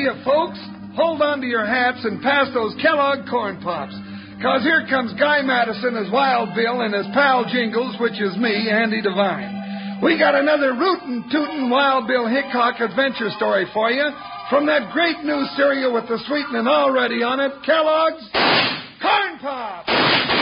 [0.00, 0.58] Hiya, folks.
[0.96, 3.92] Hold on to your hats and pass those Kellogg Corn Pops.
[4.40, 8.70] Cause here comes Guy Madison as Wild Bill and his pal Jingles, which is me,
[8.70, 10.00] Andy Devine.
[10.02, 14.08] We got another rootin' tootin' Wild Bill Hickok adventure story for you
[14.48, 18.24] from that great new cereal with the sweetening already on it, Kellogg's
[19.02, 20.39] Corn Pops.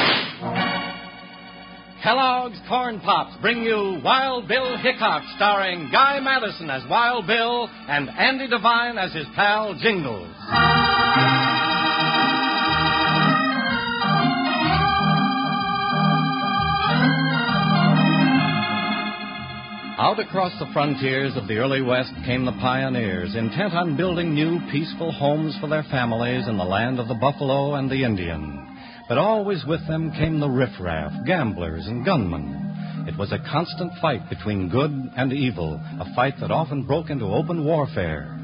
[2.09, 8.09] Kellogg's Corn Pops bring you Wild Bill Hickok, starring Guy Madison as Wild Bill and
[8.09, 10.27] Andy Devine as his pal Jingles.
[19.99, 24.59] Out across the frontiers of the early West came the pioneers, intent on building new,
[24.73, 28.78] peaceful homes for their families in the land of the buffalo and the Indian.
[29.09, 33.07] But always with them came the riffraff, gamblers, and gunmen.
[33.09, 37.25] It was a constant fight between good and evil, a fight that often broke into
[37.25, 38.35] open warfare.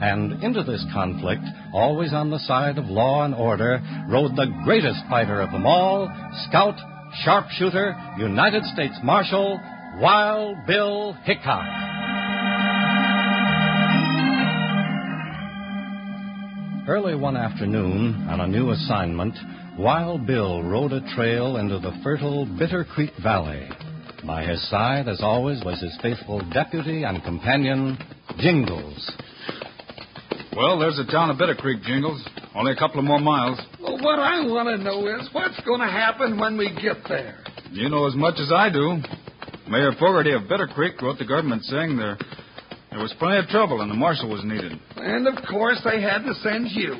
[0.00, 3.80] And into this conflict, always on the side of law and order,
[4.10, 6.08] rode the greatest fighter of them all,
[6.48, 6.74] scout,
[7.22, 9.60] sharpshooter, United States Marshal,
[10.00, 11.64] Wild Bill Hickok.
[16.88, 19.36] Early one afternoon, on a new assignment,
[19.78, 23.68] Wild Bill rode a trail into the fertile Bitter Creek Valley.
[24.26, 27.96] By his side, as always, was his faithful deputy and companion,
[28.38, 29.12] Jingles.
[30.56, 32.20] Well, there's the town of Bitter Creek, Jingles.
[32.56, 33.60] Only a couple of more miles.
[33.80, 37.38] Well, what I want to know is what's going to happen when we get there.
[37.70, 38.96] You know as much as I do.
[39.70, 42.18] Mayor Fogarty of Bitter Creek wrote the government saying there
[42.90, 44.72] there was plenty of trouble and the marshal was needed.
[44.96, 46.96] And of course, they had to send you.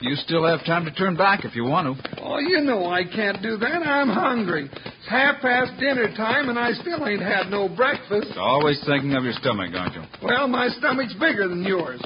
[0.00, 2.20] You still have time to turn back if you want to.
[2.20, 3.80] Oh, you know I can't do that.
[3.80, 4.68] I'm hungry.
[4.70, 8.36] It's half past dinner time, and I still ain't had no breakfast.
[8.36, 10.02] Always thinking of your stomach, aren't you?
[10.22, 12.02] Well, my stomach's bigger than yours.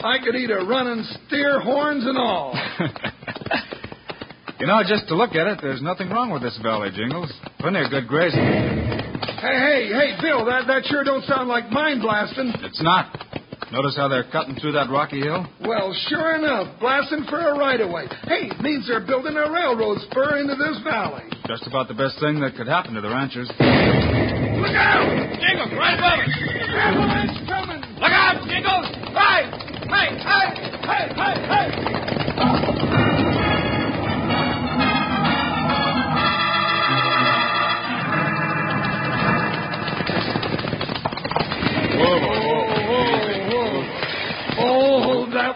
[0.00, 2.54] I could eat a running steer, horns and all.
[4.58, 7.32] you know, just to look at it, there's nothing wrong with this valley, Jingles.
[7.60, 8.38] Plenty of good grazing.
[8.40, 12.52] Hey, hey, hey, Bill, that, that sure don't sound like mine blasting.
[12.62, 13.17] It's not.
[13.70, 15.44] Notice how they're cutting through that rocky hill?
[15.60, 18.08] Well, sure enough, blasting for a right of way.
[18.24, 21.24] Hey, it means they're building a railroad spur into this valley.
[21.46, 23.48] Just about the best thing that could happen to the ranchers.
[23.48, 25.04] Look out!
[25.36, 26.32] Jingles, right above us!
[26.80, 27.82] Avalanche coming!
[28.00, 28.88] Look out, Jingles!
[29.12, 29.52] Hey!
[29.84, 30.16] Hey!
[30.16, 30.48] Hey!
[30.88, 31.12] Hey!
[31.12, 31.36] Hey!
[31.44, 32.77] Hey!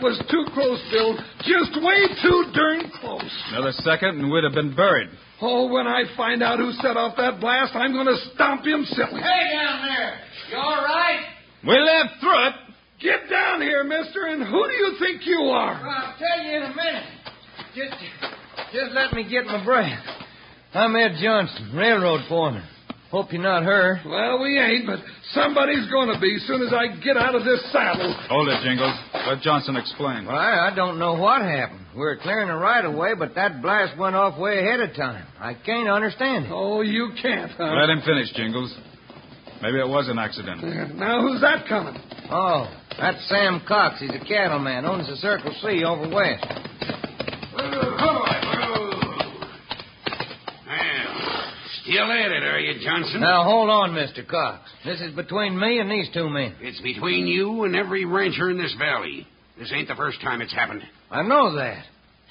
[0.02, 1.16] Was too close, Bill.
[1.46, 3.32] Just way too darn close.
[3.54, 5.08] Another second and we'd have been buried.
[5.40, 8.84] Oh, when I find out who set off that blast, I'm going to stomp him
[8.84, 9.20] silly.
[9.22, 10.18] Hey down there,
[10.50, 11.24] you all right?
[11.66, 12.54] We lived through it.
[13.00, 15.74] Get down here, mister, and who do you think you are?
[15.74, 17.06] I'll tell you in a minute.
[17.74, 17.94] Just,
[18.72, 19.98] just let me get my breath.
[20.74, 22.62] I'm Ed Johnson, railroad foreman.
[23.12, 24.00] Hope you're not her.
[24.08, 24.98] Well, we ain't, but
[25.36, 28.08] somebody's going to be as soon as I get out of this saddle.
[28.30, 28.96] Hold it, Jingles.
[29.28, 30.24] Let Johnson explain.
[30.24, 31.84] Well, I, I don't know what happened.
[31.92, 34.96] We were clearing the right of way, but that blast went off way ahead of
[34.96, 35.26] time.
[35.38, 36.50] I can't understand it.
[36.54, 37.64] Oh, you can't, huh?
[37.76, 38.74] Let him finish, Jingles.
[39.60, 40.96] Maybe it was an accident.
[40.96, 42.00] Now, who's that coming?
[42.30, 42.66] Oh,
[42.98, 44.00] that's Sam Cox.
[44.00, 44.86] He's a cattleman.
[44.86, 46.46] Owns the Circle C over west.
[47.54, 48.51] Uh, Still
[51.88, 53.20] at it, are you, Johnson?
[53.20, 54.26] Now, hold on, Mr.
[54.26, 54.70] Cox.
[54.84, 56.54] This is between me and these two men.
[56.60, 59.26] It's between you and every rancher in this valley.
[59.58, 60.82] This ain't the first time it's happened.
[61.10, 61.84] I know that.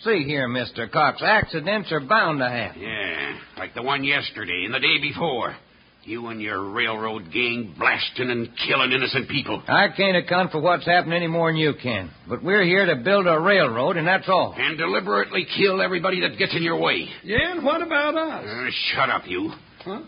[0.03, 0.91] See here, Mr.
[0.91, 2.81] Cox, accidents are bound to happen.
[2.81, 5.55] Yeah, like the one yesterday and the day before.
[6.03, 9.61] You and your railroad gang blasting and killing innocent people.
[9.67, 12.09] I can't account for what's happened any more than you can.
[12.27, 14.55] But we're here to build a railroad, and that's all.
[14.57, 17.07] And deliberately kill everybody that gets in your way.
[17.23, 18.45] Yeah, and what about us?
[18.45, 19.51] Uh, shut up, you.
[19.85, 20.01] Huh?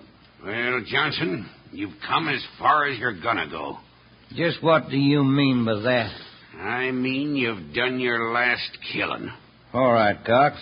[0.43, 3.77] Well, Johnson, you've come as far as you're gonna go.
[4.35, 6.11] Just what do you mean by that?
[6.59, 9.31] I mean, you've done your last killing.
[9.73, 10.57] All right, Cox.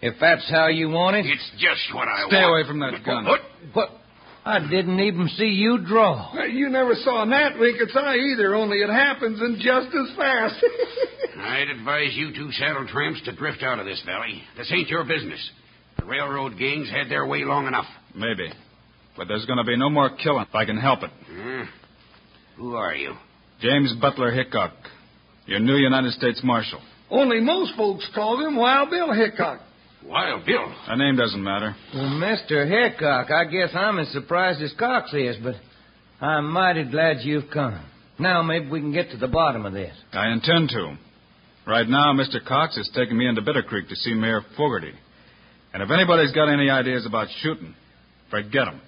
[0.00, 1.26] If that's how you want it.
[1.26, 2.30] It's just what I Stay want.
[2.30, 3.24] Stay away from that gun.
[3.26, 3.40] What?
[3.74, 3.88] What?
[4.46, 6.30] I didn't even see you draw.
[6.34, 10.16] Well, you never saw gnat wink its eye either, only it happens and just as
[10.16, 10.62] fast.
[11.38, 14.42] I'd advise you two saddle tramps to drift out of this valley.
[14.56, 15.40] This ain't your business.
[15.98, 17.86] The railroad gangs had their way long enough.
[18.14, 18.52] Maybe.
[19.16, 21.10] But there's going to be no more killing if I can help it.
[21.30, 21.64] Uh,
[22.56, 23.14] who are you?
[23.60, 24.72] James Butler Hickok,
[25.46, 26.80] your new United States Marshal.
[27.10, 29.60] only most folks called him Wild Bill Hickok.
[30.06, 30.72] Wild Bill.
[30.88, 31.74] A name doesn't matter.
[31.94, 32.68] Well, Mr.
[32.68, 35.54] Hickok, I guess I'm as surprised as Cox is, but
[36.20, 37.80] I'm mighty glad you've come.
[38.18, 39.94] Now maybe we can get to the bottom of this.
[40.12, 40.96] I intend to.
[41.66, 42.44] Right now, Mr.
[42.46, 44.92] Cox is taking me into Bitter Creek to see Mayor Fogarty.
[45.72, 47.74] And if anybody's got any ideas about shooting,
[48.30, 48.80] forget 'em.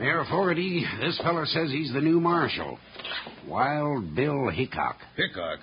[0.00, 2.78] Mayor Fogarty, this feller says he's the new marshal.
[3.46, 4.96] Wild Bill Hickok.
[5.14, 5.58] Hickok.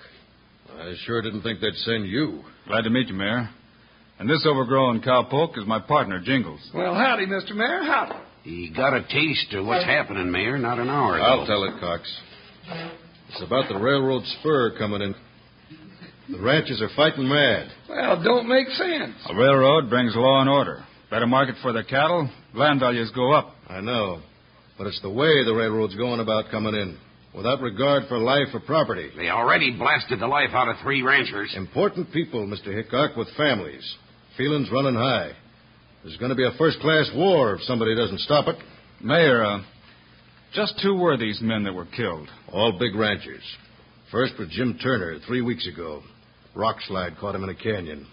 [0.78, 2.44] I sure didn't think they'd send you.
[2.68, 3.50] Glad to meet you, Mayor.
[4.20, 6.60] And this overgrown cowpoke is my partner, Jingles.
[6.72, 7.50] Well, howdy, Mr.
[7.52, 8.14] Mayor, howdy.
[8.44, 11.24] He got a taste of what's happening, Mayor, not an hour ago.
[11.24, 12.02] I'll tell it, Cox.
[13.30, 15.16] It's about the railroad spur coming in.
[16.30, 17.72] The ranchers are fighting mad.
[17.88, 19.16] Well, don't make sense.
[19.28, 20.84] A railroad brings law and order.
[21.10, 23.54] Better market for their cattle, land values go up.
[23.68, 24.20] I know.
[24.76, 26.98] But it's the way the railroad's going about coming in.
[27.34, 29.10] Without regard for life or property.
[29.16, 31.52] They already blasted the life out of three ranchers.
[31.56, 32.74] Important people, Mr.
[32.74, 33.96] Hickok, with families.
[34.36, 35.32] Feelings running high.
[36.02, 38.56] There's going to be a first class war if somebody doesn't stop it.
[39.02, 39.60] Mayor, uh,
[40.54, 42.28] just who were these men that were killed?
[42.50, 43.42] All big ranchers.
[44.10, 46.02] First was Jim Turner three weeks ago.
[46.54, 48.06] Rock slide caught him in a canyon.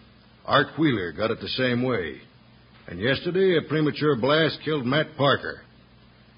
[0.46, 2.19] Art Wheeler got it the same way.
[2.88, 5.62] And yesterday, a premature blast killed Matt Parker.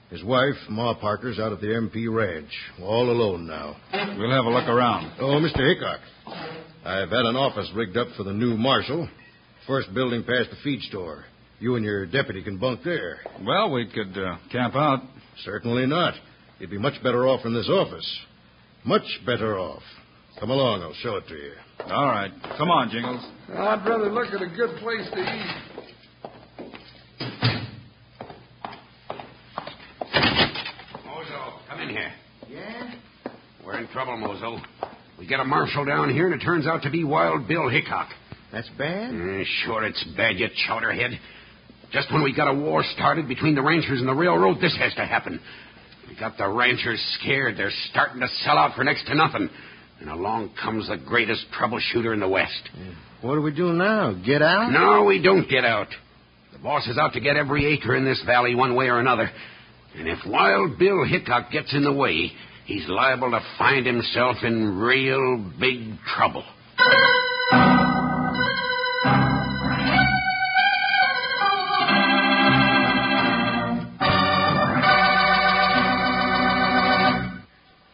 [0.10, 2.50] His wife, Ma Parker's out at the MP ranch,
[2.82, 3.76] all alone now.
[4.18, 5.12] We'll have a look around.
[5.20, 5.68] Oh, Mr.
[5.68, 6.00] Hickok.
[6.86, 9.10] I've had an office rigged up for the new marshal.
[9.68, 11.26] First building past the feed store.
[11.60, 13.20] You and your deputy can bunk there.
[13.46, 15.02] Well, we could uh, camp out.
[15.44, 16.14] Certainly not.
[16.60, 18.20] You'd be much better off in this office.
[18.86, 19.84] Much better off.
[20.40, 21.52] Come along, I'll show it to you.
[21.92, 22.32] All right.
[22.58, 23.26] Come on, Jingles.
[23.50, 25.78] I'd rather look at a good place to eat.
[31.06, 32.12] Mozo, come in here.
[32.50, 32.94] Yeah?
[33.66, 34.60] We're in trouble, Mozo.
[35.18, 38.10] We got a marshal down here, and it turns out to be Wild Bill Hickok.
[38.52, 39.10] That's bad?
[39.10, 41.18] Eh, sure, it's bad, you chowderhead.
[41.92, 44.94] Just when we got a war started between the ranchers and the railroad, this has
[44.98, 45.40] to happen.
[46.08, 47.58] We got the ranchers scared.
[47.58, 49.50] They're starting to sell out for next to nothing.
[50.00, 52.70] And along comes the greatest troubleshooter in the West.
[53.24, 54.14] What do we do now?
[54.14, 54.72] Get out?
[54.72, 55.88] No, we don't get out.
[56.54, 59.32] The boss is out to get every acre in this valley one way or another.
[59.98, 62.32] And if Wild Bill Hickok gets in the way,
[62.68, 66.44] he's liable to find himself in real big trouble.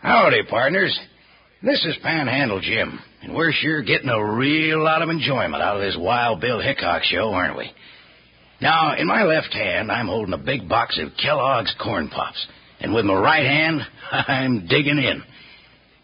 [0.01, 0.99] Howdy, partners.
[1.61, 5.81] This is Panhandle Jim, and we're sure getting a real lot of enjoyment out of
[5.81, 7.71] this Wild Bill Hickok show, aren't we?
[8.59, 12.47] Now, in my left hand, I'm holding a big box of Kellogg's Corn Pops,
[12.83, 15.23] and with my right hand, I'm digging in.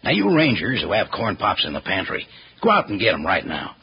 [0.02, 2.26] Now, you rangers who have Corn Pops in the pantry,
[2.62, 3.76] go out and get 'em right now.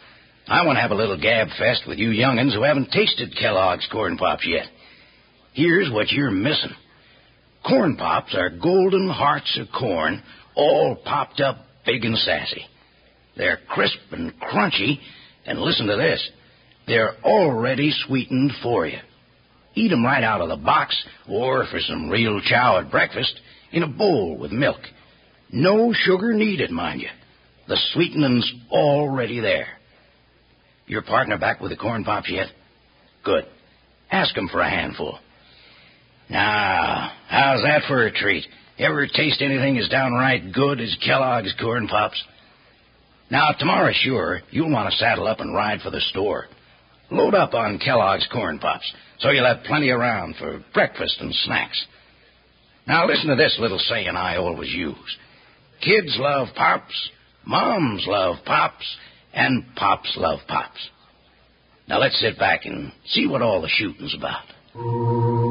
[0.48, 3.88] I want to have a little gab fest with you young'uns who haven't tasted Kellogg's
[3.92, 4.66] Corn Pops yet.
[5.54, 6.72] Here's what you're missing.
[7.68, 10.24] Corn Pops are golden hearts of corn,
[10.56, 12.66] all popped up big and sassy.
[13.36, 15.00] They're crisp and crunchy,
[15.46, 16.28] and listen to this.
[16.88, 19.00] They're already sweetened for you.
[19.78, 20.96] Eat 'em right out of the box,
[21.28, 23.40] or for some real chow at breakfast,
[23.72, 24.82] in a bowl with milk.
[25.52, 27.10] No sugar needed, mind you.
[27.68, 29.68] The sweetening's already there.
[30.88, 32.48] Your partner back with the corn pops yet?
[33.24, 33.46] Good.
[34.10, 35.20] Ask him for a handful.
[36.28, 38.48] Now, how's that for a treat?
[38.80, 42.24] Ever taste anything as downright good as Kellogg's Corn Pops?
[43.30, 46.48] Now, tomorrow, sure, you'll want to saddle up and ride for the store.
[47.10, 51.86] Load up on Kellogg's Corn Pops so you'll have plenty around for breakfast and snacks.
[52.88, 55.18] Now, listen to this little saying I always use
[55.82, 57.10] Kids love Pops,
[57.46, 58.98] Moms love Pops,
[59.34, 60.90] and Pops love Pops.
[61.88, 65.47] Now, let's sit back and see what all the shooting's about.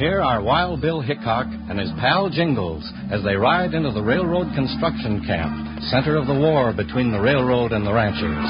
[0.00, 2.80] Here are Wild Bill Hickok and his pal Jingles
[3.12, 5.52] as they ride into the railroad construction camp,
[5.92, 8.48] center of the war between the railroad and the ranchers.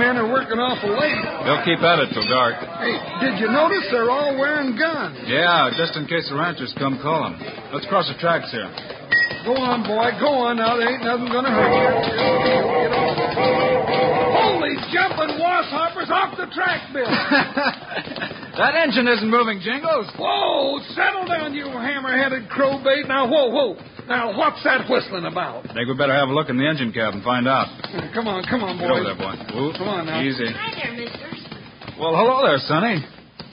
[0.00, 1.20] Men are working awful late.
[1.44, 2.56] They'll keep at it till dark.
[2.80, 5.20] Hey, did you notice they're all wearing guns?
[5.28, 7.36] Yeah, just in case the ranchers come calling.
[7.68, 8.72] Let's cross the tracks here.
[9.44, 10.08] Go on, boy.
[10.16, 10.80] Go on now.
[10.80, 12.16] There ain't nothing going to hurt you.
[14.40, 17.12] Holy jumping wasshoppers off the track, Bill.
[18.56, 20.06] that engine isn't moving, Jingles.
[20.18, 23.08] Whoa, settle down, you hammer-headed crowbait.
[23.08, 23.76] Now, whoa, whoa.
[24.08, 25.64] Now, what's that whistling about?
[25.72, 27.68] Think we better have a look in the engine cab and find out.
[28.12, 29.00] Come on, come on, Get boys.
[29.00, 29.34] over there, boy.
[29.56, 30.20] Ooh, Come on now.
[30.20, 30.46] Easy.
[30.52, 31.98] Hi there, mister.
[32.00, 33.04] Well, hello there, Sonny.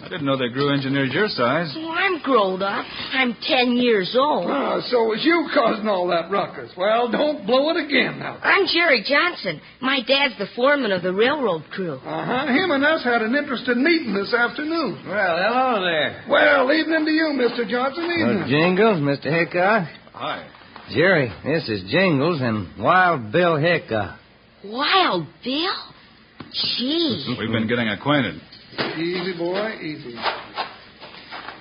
[0.09, 1.69] I didn't know they grew engineers your size.
[1.77, 2.83] Well, I'm grown up.
[3.13, 4.49] I'm ten years old.
[4.49, 6.71] Ah, so it was you causing all that ruckus.
[6.75, 8.39] Well, don't blow it again now.
[8.41, 9.61] I'm Jerry Johnson.
[9.81, 12.01] My dad's the foreman of the railroad crew.
[12.01, 12.47] Uh-huh.
[12.47, 14.97] Him and us had an interesting meeting this afternoon.
[15.05, 16.25] Well, hello there.
[16.27, 17.69] Well, evening to you, Mr.
[17.69, 18.05] Johnson.
[18.05, 18.43] Evening.
[18.43, 19.29] Uh, Jingles, Mr.
[19.29, 19.87] Hickok.
[20.13, 20.49] Hi.
[20.91, 24.17] Jerry, this is Jingles and Wild Bill Hickok.
[24.65, 25.75] Wild Bill?
[26.51, 27.35] Gee.
[27.37, 28.41] We've been getting acquainted.
[28.97, 30.15] Easy, boy, easy.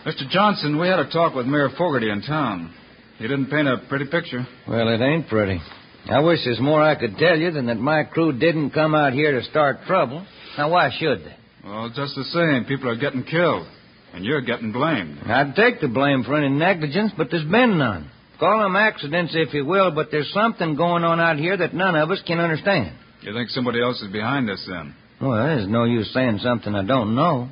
[0.06, 0.28] Mr.
[0.30, 2.74] Johnson, we had a talk with Mayor Fogarty in town.
[3.18, 4.46] He didn't paint a pretty picture.
[4.66, 5.60] Well, it ain't pretty.
[6.08, 9.12] I wish there's more I could tell you than that my crew didn't come out
[9.12, 10.24] here to start trouble.
[10.56, 11.36] Now, why should they?
[11.64, 13.66] Well, just the same, people are getting killed,
[14.14, 15.18] and you're getting blamed.
[15.26, 18.10] I'd take the blame for any negligence, but there's been none.
[18.38, 21.96] Call them accidents if you will, but there's something going on out here that none
[21.96, 22.96] of us can understand.
[23.20, 24.94] You think somebody else is behind this, then?
[25.20, 27.48] Well, there's no use saying something I don't know.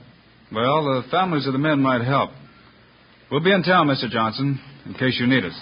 [0.53, 2.31] Well, the families of the men might help.
[3.31, 4.09] We'll be in town, Mr.
[4.09, 5.59] Johnson, in case you need us.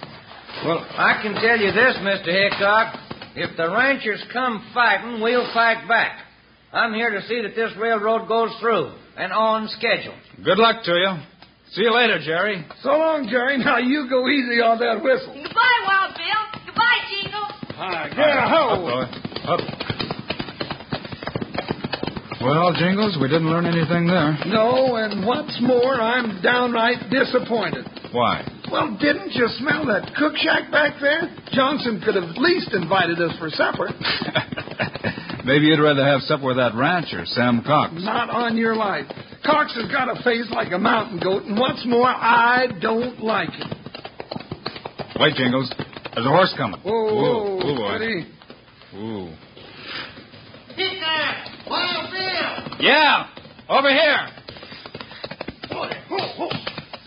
[0.64, 2.28] Well, I can tell you this, Mr.
[2.28, 3.00] Hickok.
[3.36, 6.20] If the ranchers come fighting, we'll fight back.
[6.72, 10.14] I'm here to see that this railroad goes through and on schedule.
[10.44, 11.16] Good luck to you.
[11.72, 12.64] See you later, Jerry.
[12.82, 13.58] So long, Jerry.
[13.58, 15.34] Now you go easy on that whistle.
[15.34, 16.62] Goodbye, Wild Bill.
[16.66, 17.46] Goodbye, Jingle.
[17.74, 18.68] Hi, yeah, ho.
[18.68, 19.64] Up, boy.
[19.64, 19.73] Up.
[22.44, 24.36] Well, Jingles, we didn't learn anything there.
[24.52, 27.88] No, and what's more, I'm downright disappointed.
[28.12, 28.44] Why?
[28.70, 31.32] Well, didn't you smell that cook shack back there?
[31.52, 33.88] Johnson could have at least invited us for supper.
[35.48, 37.94] Maybe you'd rather have supper with that rancher, Sam Cox.
[38.04, 39.06] Not on your life.
[39.42, 43.52] Cox has got a face like a mountain goat, and what's more, I don't like
[43.56, 43.72] him.
[45.18, 45.72] Wait, Jingles.
[46.14, 46.80] There's a horse coming.
[46.82, 47.94] Whoa, whoa, boy.
[47.94, 48.26] Eddie.
[48.96, 49.32] Ooh.
[51.66, 52.63] Wild Bill!
[52.80, 53.28] Yeah,
[53.68, 54.28] over here.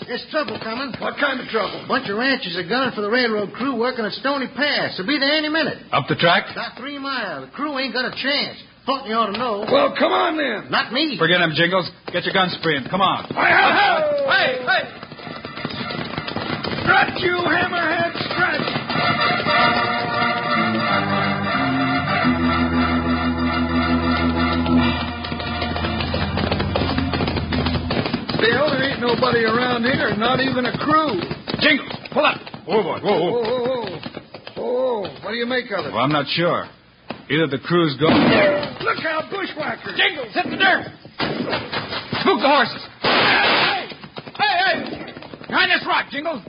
[0.08, 0.96] There's trouble coming.
[1.04, 1.84] What kind of trouble?
[1.88, 4.96] Bunch of ranchers are gunning for the railroad crew working at Stony Pass.
[4.98, 5.84] They'll be there any minute.
[5.92, 6.48] Up the track?
[6.52, 7.50] About three miles.
[7.50, 8.56] The crew ain't got a chance.
[8.88, 9.68] Thought you ought to know.
[9.68, 10.72] Well, come on then.
[10.72, 11.20] Not me.
[11.20, 11.92] Forget him, Jingles.
[12.08, 12.88] Get your gun spraying.
[12.90, 13.28] Come on.
[13.36, 14.00] Hey, hey,
[14.32, 14.84] Hey, hey.
[16.88, 18.16] Stretch, you hammerhead,
[29.08, 31.16] nobody around here, not even a crew.
[31.64, 32.38] Jingles, pull up.
[32.68, 33.00] Oh, boy.
[33.00, 33.42] Whoa, Whoa, whoa.
[33.42, 34.60] whoa, whoa.
[34.60, 35.94] Oh, what do you make of it?
[35.94, 36.68] Well, I'm not sure.
[37.30, 38.20] Either the crew's gone.
[38.84, 39.96] Look out, bushwhackers.
[39.96, 40.84] Jingles, hit the dirt.
[42.22, 42.84] Spook the horses.
[43.02, 43.88] Hey,
[44.38, 45.14] Hey, hey.
[45.48, 46.44] Behind this rock, Jingles.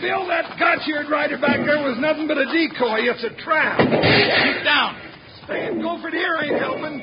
[0.00, 3.08] Bill, that gotchard rider back there was nothing but a decoy.
[3.08, 3.78] It's a trap.
[3.80, 5.00] Keep down.
[5.44, 7.00] Staying Gopher here ain't helping.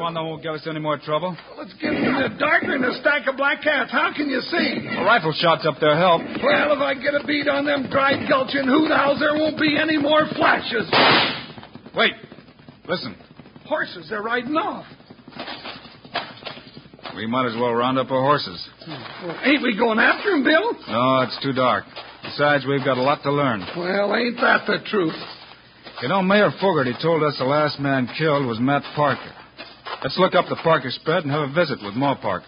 [0.00, 1.36] One that won't give us any more trouble.
[1.58, 3.92] Let's get in the darker than a stack of black cats.
[3.92, 4.88] How can you see?
[4.96, 6.22] A rifle shot's up there help.
[6.42, 9.76] Well, if I get a bead on them dry gulching hoot owls, there won't be
[9.76, 10.88] any more flashes.
[11.94, 12.14] Wait.
[12.88, 13.14] Listen.
[13.68, 14.86] Horses, they're riding off.
[17.14, 18.56] We might as well round up our horses.
[18.88, 20.72] Well, ain't we going after them, Bill?
[20.88, 21.84] No, it's too dark.
[22.22, 23.60] Besides, we've got a lot to learn.
[23.76, 25.12] Well, ain't that the truth?
[26.00, 29.34] You know, Mayor Fogarty told us the last man killed was Matt Parker.
[30.02, 32.46] Let's look up the Parker spread and have a visit with Ma Parker.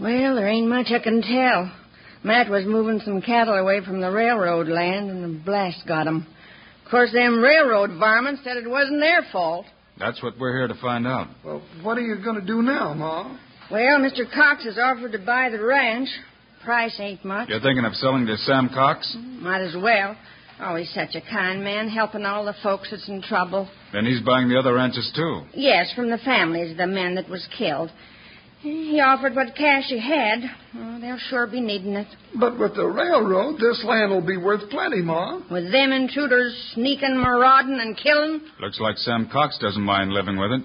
[0.00, 1.70] Well, there ain't much I can tell.
[2.24, 6.26] Matt was moving some cattle away from the railroad land, and the blast got 'em.
[6.84, 9.66] Of course, them railroad varmints said it wasn't their fault.
[9.98, 11.28] That's what we're here to find out.
[11.44, 13.26] Well, what are you going to do now, Ma?
[13.70, 14.30] Well, Mr.
[14.30, 16.08] Cox has offered to buy the ranch,
[16.64, 17.48] Price ain't much.
[17.48, 19.14] You're thinking of selling to Sam Cox?
[19.16, 20.16] Mm, might as well.
[20.60, 23.68] Oh, he's such a kind man, helping all the folks that's in trouble.
[23.92, 25.42] Then he's buying the other ranches, too.
[25.54, 27.90] Yes, from the families of the men that was killed.
[28.60, 30.38] He offered what cash he had.
[30.76, 32.06] Oh, they'll sure be needing it.
[32.38, 35.40] But with the railroad, this land will be worth plenty, Ma.
[35.50, 38.40] With them intruders sneaking, marauding, and killing?
[38.60, 40.62] Looks like Sam Cox doesn't mind living with it.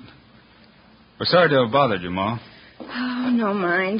[1.19, 2.37] We're sorry to have bothered you, Ma.
[2.79, 3.99] Oh, Oh, no mind.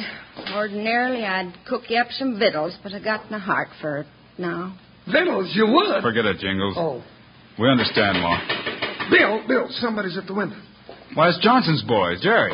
[0.56, 4.08] Ordinarily, I'd cook you up some victuals, but I got no heart for it
[4.38, 4.78] now.
[5.06, 6.02] Victuals, you would?
[6.02, 6.76] Forget it, Jingles.
[6.78, 7.04] Oh.
[7.60, 8.40] We understand, Ma.
[9.12, 10.56] Bill, Bill, somebody's at the window.
[11.14, 12.54] Why, it's Johnson's boy, Jerry.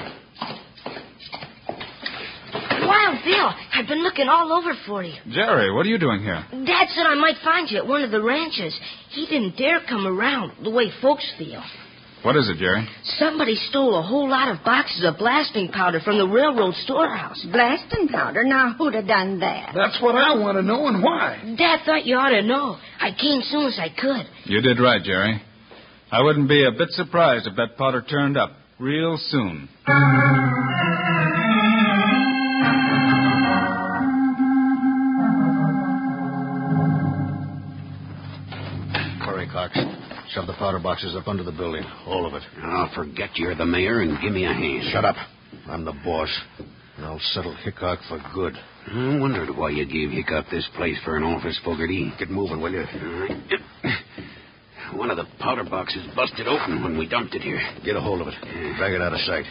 [2.82, 5.14] Wild Bill, I've been looking all over for you.
[5.30, 6.44] Jerry, what are you doing here?
[6.66, 8.76] Dad said I might find you at one of the ranches.
[9.12, 11.62] He didn't dare come around the way folks feel.
[12.24, 12.88] What is it, Jerry?
[13.20, 17.46] Somebody stole a whole lot of boxes of blasting powder from the railroad storehouse.
[17.52, 18.46] Blasting powder?
[18.46, 19.74] Now, who'd have done that?
[19.76, 21.56] That's what I want to know and why.
[21.58, 22.78] Dad thought you ought to know.
[23.00, 24.26] I came as soon as I could.
[24.46, 25.42] You did right, Jerry.
[26.14, 29.68] I wouldn't be a bit surprised if that powder turned up real soon.
[40.64, 41.84] Powder boxes up under the building.
[42.08, 42.44] All of it.
[42.64, 44.84] I'll forget you're the mayor and give me a hand.
[44.94, 45.18] Shut up.
[45.68, 46.30] I'm the boss.
[46.96, 48.54] And I'll settle Hickok for good.
[48.88, 52.14] I wondered why you gave Hickok this place for an office, Fogarty.
[52.18, 52.80] Get moving, will you?
[53.84, 53.90] Uh,
[54.96, 57.60] one of the powder boxes busted open when we dumped it here.
[57.84, 58.36] Get a hold of it.
[58.78, 59.44] Drag it out of sight.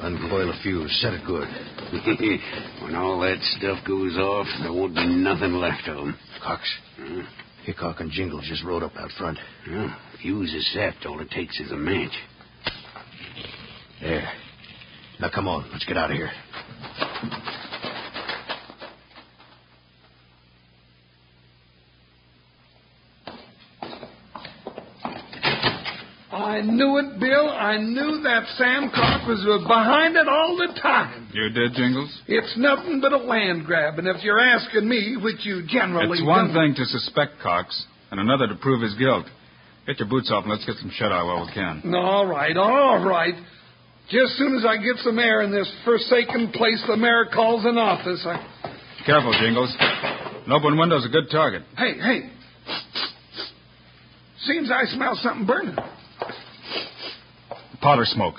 [0.00, 0.98] Uncoil a fuse.
[1.02, 1.46] Set it good.
[2.82, 6.18] when all that stuff goes off, there won't be nothing left of of 'em.
[6.42, 6.62] Cox.
[6.96, 7.20] Hmm?
[7.64, 9.38] Hickok and Jingles just rode up out front.
[9.68, 10.94] Yeah, fuse is set.
[11.06, 12.12] All it takes is a match.
[14.00, 14.28] There.
[15.20, 15.70] Now come on.
[15.70, 16.30] Let's get out of here.
[26.32, 27.48] I knew it, Bill.
[27.50, 31.28] I knew that Sam Cox was behind it all the time.
[31.32, 32.08] You did, Jingles?
[32.26, 36.26] It's nothing but a land grab, and if you're asking me, which you generally It's
[36.26, 39.26] one don't- thing to suspect Cox, and another to prove his guilt.
[39.86, 41.92] Get your boots off and let's get some shut eye while we can.
[41.94, 43.34] All right, all right.
[44.08, 47.64] Just as soon as I get some air in this forsaken place the mayor calls
[47.64, 48.38] an office, I...
[49.04, 49.74] Careful, Jingles.
[49.80, 51.62] An open window's a good target.
[51.76, 52.30] Hey, hey.
[54.44, 55.76] Seems I smell something burning.
[57.82, 58.36] Powder smoke.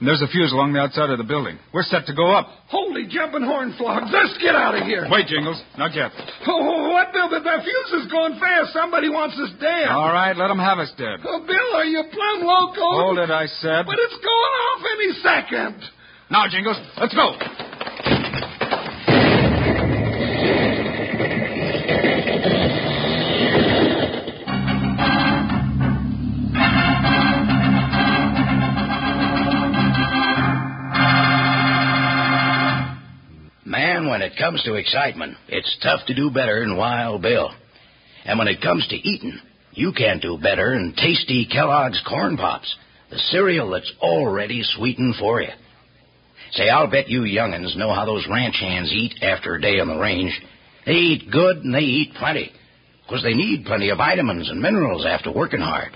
[0.00, 1.56] And there's a fuse along the outside of the building.
[1.72, 2.50] We're set to go up.
[2.66, 4.10] Holy jumping horn flogs.
[4.10, 5.06] Let's get out of here.
[5.08, 5.62] Wait, Jingles.
[5.78, 6.10] Not yet.
[6.44, 7.30] Oh, oh, oh what, Bill?
[7.30, 8.74] The, the fuse is going fast.
[8.74, 9.88] Somebody wants us dead.
[9.88, 11.22] All right, let them have us dead.
[11.22, 13.14] Oh, Bill, are you plumb loco?
[13.14, 13.86] Hold it, I said.
[13.86, 15.78] But it's going off any second.
[16.28, 17.38] Now, Jingles, let's go.
[34.14, 37.50] When it comes to excitement, it's tough to do better than Wild Bill.
[38.24, 39.40] And when it comes to eating,
[39.72, 42.76] you can't do better than tasty Kellogg's Corn Pops,
[43.10, 45.48] the cereal that's already sweetened for you.
[46.52, 49.88] Say, I'll bet you young'uns know how those ranch hands eat after a day on
[49.88, 50.40] the range.
[50.86, 52.52] They eat good and they eat plenty,
[53.08, 55.90] 'cause they need plenty of vitamins and minerals after working hard.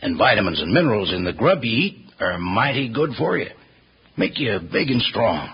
[0.00, 3.50] And vitamins and minerals in the grub you eat are mighty good for you.
[4.16, 5.50] Make you big and strong.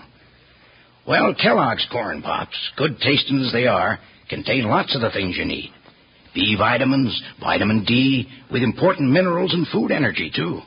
[1.07, 3.97] Well, Kellogg's Corn Pops, good tasting as they are,
[4.29, 5.71] contain lots of the things you need.
[6.35, 10.59] B vitamins, vitamin D, with important minerals and food energy, too.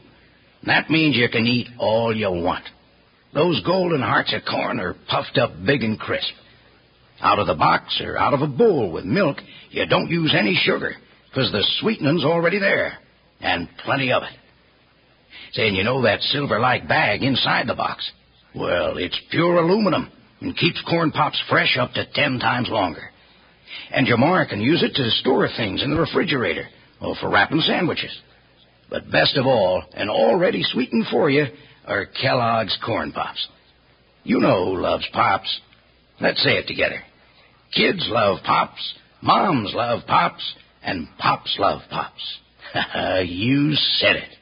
[0.64, 2.64] That means you can eat all you want.
[3.35, 6.33] Those golden hearts of corn are puffed up big and crisp.
[7.20, 9.37] Out of the box or out of a bowl with milk,
[9.70, 10.96] you don't use any sugar,
[11.35, 12.98] 'cause the sweetening's already there,
[13.42, 14.38] and plenty of it.
[15.53, 18.11] Saying you know that silver-like bag inside the box?
[18.55, 23.11] Well, it's pure aluminum and keeps corn pops fresh up to ten times longer.
[23.90, 26.66] And ma can use it to store things in the refrigerator
[27.00, 28.16] or for wrapping sandwiches.
[28.88, 31.46] But best of all, and already sweetened for you,
[31.87, 33.48] are Kellogg's Corn Pops.
[34.24, 35.61] You know who loves Pops.
[36.20, 37.03] Let's say it together.
[37.74, 42.38] Kids love Pops, moms love Pops, and Pops love Pops.
[43.26, 44.37] you said it.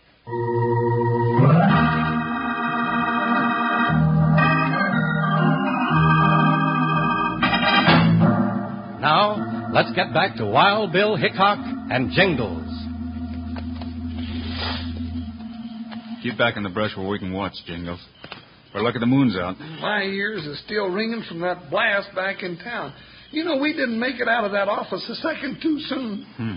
[9.79, 12.67] Let's get back to Wild Bill Hickok and Jingles.
[16.21, 18.01] Keep back in the brush where we can watch, Jingles.
[18.75, 19.57] We're lucky the moon's out.
[19.81, 22.93] My ears are still ringing from that blast back in town.
[23.31, 26.27] You know, we didn't make it out of that office a second too soon.
[26.37, 26.57] Hmm.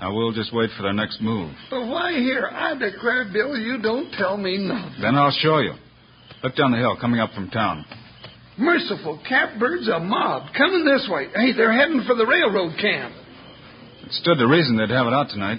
[0.00, 1.54] Now we'll just wait for their next move.
[1.70, 2.50] But why here?
[2.52, 5.00] I declare, Bill, you don't tell me nothing.
[5.00, 5.74] Then I'll show you.
[6.42, 7.84] Look down the hill, coming up from town.
[8.56, 11.26] Merciful catbirds, a mob coming this way.
[11.34, 13.14] Hey, they're heading for the railroad camp.
[14.06, 15.58] It stood to reason they'd have it out tonight.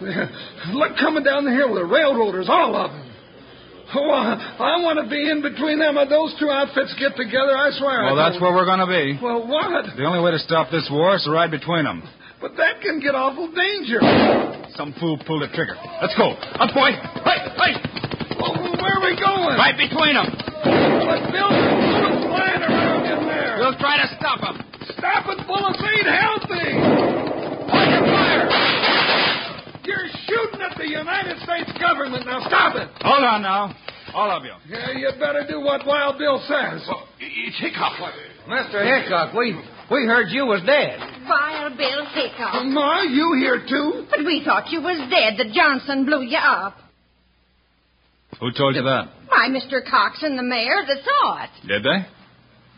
[0.72, 3.04] Look, coming down the hill, the railroaders, all of them.
[3.94, 6.00] Oh, I, I want to be in between them.
[6.00, 8.08] If those two outfits get together, I swear.
[8.08, 9.20] Well, I that's where we're going to be.
[9.20, 9.86] Well, what?
[9.94, 12.02] The only way to stop this war is to ride between them.
[12.40, 14.74] But that can get awful dangerous.
[14.74, 15.76] Some fool pulled the trigger.
[16.02, 16.32] Let's go.
[16.34, 16.90] Up, boy.
[17.22, 17.72] Hey, hey.
[18.40, 19.54] Well, where are we going?
[19.60, 20.28] Right between them.
[20.28, 21.52] But Bill,
[22.34, 23.56] flying around in there.
[23.62, 24.58] We'll try to stop them.
[24.98, 26.66] Stop it, bullets ain't healthy.
[27.70, 28.46] Fire, fire.
[29.86, 32.26] You're shooting at the United States government.
[32.26, 32.90] Now stop it.
[33.06, 33.74] Hold on now.
[34.14, 34.54] All of you.
[34.68, 36.82] Yeah, you better do what Wild Bill says.
[36.86, 37.98] Well, it's Hickok.
[38.48, 38.78] Mr.
[38.84, 39.58] Hickok, we
[39.90, 41.00] we heard you was dead.
[41.28, 42.64] Wild Bill Hickok.
[42.66, 44.06] Ma, you here too?
[44.10, 45.34] But we thought you was dead.
[45.36, 46.76] The Johnson blew you up.
[48.40, 49.08] Who told you that?
[49.28, 49.80] Why, Mr.
[49.88, 51.50] Cox and the mayor that saw it.
[51.66, 52.06] Did they?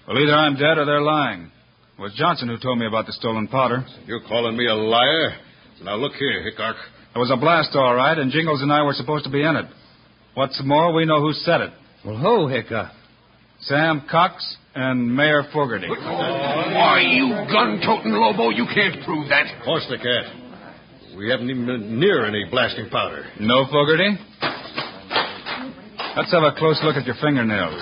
[0.06, 1.50] Well, either I'm dead or they're lying.
[1.98, 3.84] It was Johnson who told me about the stolen powder.
[4.06, 5.36] You're calling me a liar?
[5.82, 6.76] Now look here, Hickok.
[7.14, 9.56] It was a blast, all right, and Jingles and I were supposed to be in
[9.56, 9.66] it.
[10.34, 11.70] What's more, we know who said it.
[12.04, 12.92] Well, who, Hickok?
[13.60, 15.88] Sam Cox and Mayor Fogarty.
[15.88, 19.58] Why, you gun-toting Lobo, you can't prove that.
[19.58, 21.16] Of course they can't.
[21.16, 23.24] We haven't even been near any blasting powder.
[23.40, 24.18] No Fogarty?
[26.16, 27.80] Let's have a close look at your fingernails.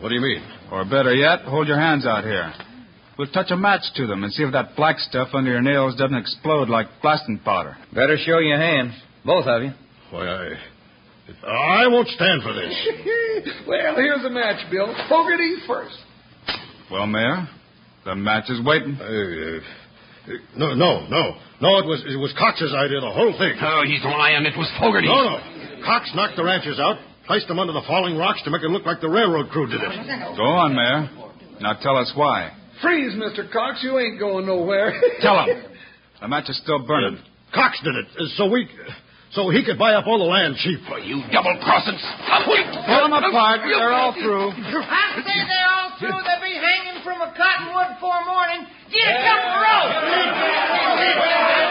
[0.00, 0.42] What do you mean?
[0.72, 2.50] Or better yet, hold your hands out here.
[3.18, 5.96] We'll touch a match to them and see if that black stuff under your nails
[5.96, 7.76] doesn't explode like blasting powder.
[7.92, 9.72] Better show your hands, both of you.
[10.10, 10.48] Why, I.
[11.46, 12.72] I won't stand for this.
[13.68, 14.86] well, here's a match, Bill.
[15.10, 15.94] Fogarty first.
[16.90, 17.46] Well, Mayor,
[18.06, 18.96] the match is waiting.
[18.98, 19.60] Uh,
[20.32, 21.36] uh, no, no, no.
[21.60, 23.54] No, it was it was Cox's idea, the whole thing.
[23.60, 24.46] Oh, he's lying.
[24.46, 25.06] It was Fogarty.
[25.06, 25.84] No, no.
[25.84, 28.84] Cox knocked the ranchers out, placed them under the falling rocks to make it look
[28.86, 30.36] like the railroad crew did it.
[30.36, 31.10] Go on, Mayor.
[31.60, 32.50] Now tell us why.
[32.82, 33.50] Freeze, Mr.
[33.52, 33.78] Cox.
[33.82, 34.92] You ain't going nowhere.
[35.22, 35.62] Tell him.
[36.20, 37.18] The match is still burning.
[37.54, 38.66] Cox did it, uh, so we.
[39.32, 40.80] So he could buy up all the land cheap.
[40.92, 41.96] Oh, you double-crossing...
[41.96, 43.64] Pull them apart.
[43.64, 44.52] They're all through.
[44.52, 46.20] I say they're all through.
[46.20, 48.68] They'll be hanging from a cottonwood before morning.
[48.92, 49.88] Get a couple rope.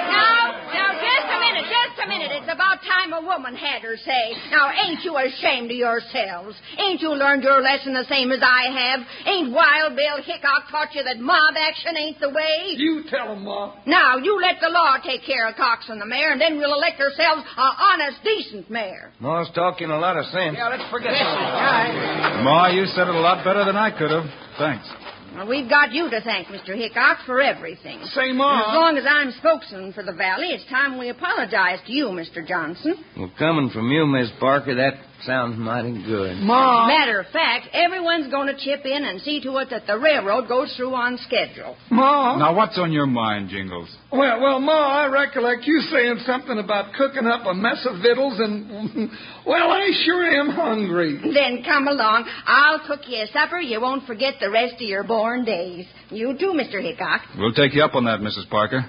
[0.10, 2.32] Now, now, just a minute, just a minute.
[2.34, 4.34] It's about time a woman had her say.
[4.52, 6.56] Now, ain't you ashamed of yourselves?
[6.78, 9.00] Ain't you learned your lesson the same as I have?
[9.26, 12.76] Ain't Wild Bill Hickok taught you that mob action ain't the way?
[12.78, 13.76] You tell him, Ma.
[13.86, 16.74] Now, you let the law take care of Cox and the mayor, and then we'll
[16.74, 19.12] elect ourselves a honest, decent mayor.
[19.19, 20.56] Ma's talking a lot of sense.
[20.58, 22.41] Yeah, let's forget All right.
[22.43, 24.26] Ma, you said it a lot better than I could have.
[24.58, 24.88] Thanks.
[25.36, 26.76] Well, we've got you to thank, Mr.
[26.76, 28.04] Hickok, for everything.
[28.13, 28.52] Say, more.
[28.52, 32.46] As long as I'm spokesman for the valley, it's time we apologize to you, Mr.
[32.46, 32.96] Johnson.
[33.17, 34.94] Well, coming from you, Miss Parker, that
[35.25, 36.38] sounds mighty good.
[36.38, 36.88] Ma.
[36.88, 40.47] Matter of fact, everyone's going to chip in and see to it that the railroad
[40.47, 41.75] goes through on schedule.
[41.89, 42.38] Ma.
[42.38, 43.89] Now, what's on your mind, Jingles?
[44.12, 48.39] Well, well, Ma, I recollect you saying something about cooking up a mess of victuals,
[48.39, 49.10] and
[49.45, 51.19] well, I sure am hungry.
[51.34, 52.27] Then come along.
[52.45, 55.86] I'll cook you a supper you won't forget the rest of your born days.
[56.10, 56.81] You too, Mr.
[56.81, 57.21] Hickok.
[57.38, 58.49] We'll take you up on that, Mrs.
[58.49, 58.86] Parker.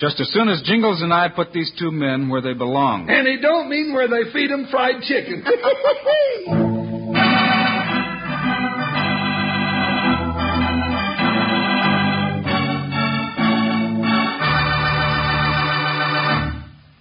[0.00, 3.10] Just as soon as Jingles and I put these two men where they belong.
[3.10, 5.44] And he don't mean where they feed him fried chicken.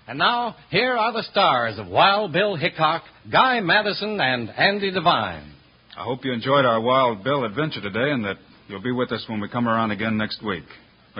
[0.09, 5.53] And now, here are the stars of Wild Bill Hickok, Guy Madison, and Andy Devine.
[5.95, 9.23] I hope you enjoyed our Wild Bill adventure today and that you'll be with us
[9.29, 10.63] when we come around again next week.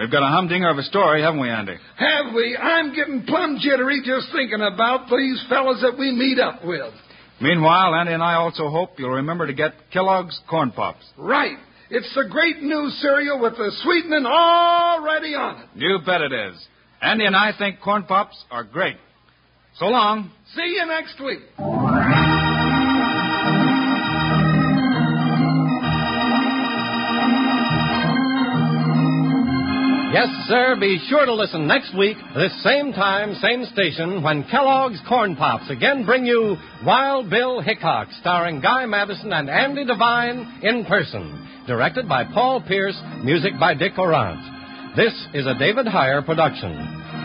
[0.00, 1.76] We've got a humdinger of a story, haven't we, Andy?
[1.96, 2.56] Have we?
[2.56, 6.94] I'm getting plumb jittery just thinking about these fellas that we meet up with.
[7.38, 11.04] Meanwhile, Andy and I also hope you'll remember to get Kellogg's Corn Pops.
[11.18, 11.58] Right.
[11.90, 15.68] It's the great new cereal with the sweetening already on it.
[15.74, 16.66] You bet it is.
[17.02, 18.96] Andy and I think Corn Pops are great.
[19.76, 20.30] So long.
[20.54, 21.40] See you next week.
[30.20, 35.00] Yes, sir, be sure to listen next week, this same time, same station, when Kellogg's
[35.08, 40.84] Corn Pops again bring you Wild Bill Hickok, starring Guy Madison and Andy Devine in
[40.84, 41.48] person.
[41.66, 44.94] Directed by Paul Pierce, music by Dick Aurandt.
[44.94, 46.76] This is a David Heyer production.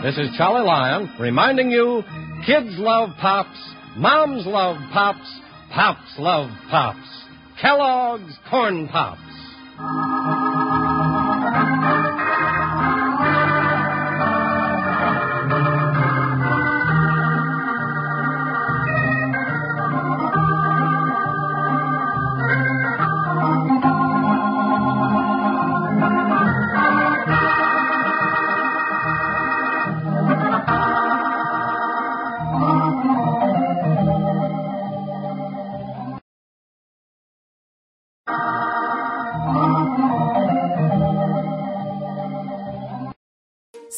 [0.02, 2.02] This is Charlie Lyon reminding you
[2.46, 3.58] kids love Pops,
[3.98, 7.26] moms love Pops, Pops love Pops.
[7.60, 10.45] Kellogg's Corn Pops.